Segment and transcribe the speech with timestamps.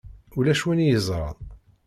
[0.37, 1.39] Ulac win i yeẓṛan.